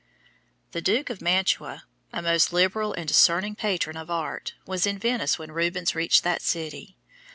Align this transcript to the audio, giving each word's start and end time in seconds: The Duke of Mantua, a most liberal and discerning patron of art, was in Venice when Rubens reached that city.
The 0.71 0.81
Duke 0.81 1.11
of 1.11 1.21
Mantua, 1.21 1.83
a 2.11 2.23
most 2.23 2.51
liberal 2.51 2.91
and 2.93 3.07
discerning 3.07 3.53
patron 3.53 3.95
of 3.97 4.09
art, 4.09 4.55
was 4.65 4.87
in 4.87 4.97
Venice 4.97 5.37
when 5.37 5.51
Rubens 5.51 5.93
reached 5.93 6.23
that 6.23 6.41
city. 6.41 6.97